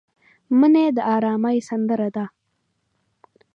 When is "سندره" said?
1.69-2.09